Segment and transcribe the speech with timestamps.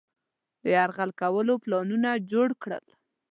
[0.61, 2.85] د یرغل کولو پلانونه جوړ کړل.